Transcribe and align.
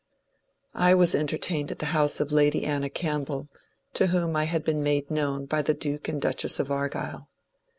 I 0.73 0.95
was 0.95 1.13
entertained 1.13 1.71
at 1.71 1.77
the 1.77 1.85
house 1.93 2.19
of 2.19 2.31
Lady 2.31 2.63
Anna 2.63 2.89
Campbell, 2.89 3.49
to 3.93 4.07
whom 4.07 4.35
I 4.35 4.45
had 4.45 4.63
been 4.63 4.81
made 4.81 5.11
known 5.11 5.45
by 5.45 5.61
the 5.61 5.75
Duke 5.75 6.07
and 6.07 6.19
Duchess 6.19 6.59
of 6.59 6.71
Argyll. 6.71 7.27